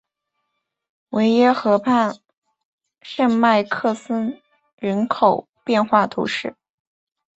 [1.09, 2.15] 维耶河畔
[3.03, 4.33] 圣迈克桑
[4.77, 6.55] 人口变化图示